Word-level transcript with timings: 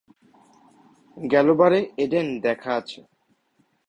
গেল 1.17 1.47
বারে 1.59 1.79
এডেন 1.97 2.27
দেখা 2.45 2.71
আছে। 2.79 2.99